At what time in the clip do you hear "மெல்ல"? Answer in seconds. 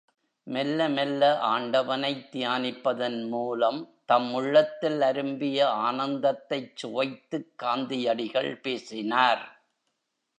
0.47-0.89, 0.89-1.39